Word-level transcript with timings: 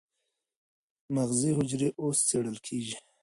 مغزي 1.15 1.51
حجرې 1.57 1.89
اوس 2.01 2.17
څېړل 2.27 2.57
کېږي. 2.65 2.97